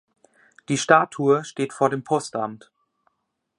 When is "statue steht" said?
0.79-1.73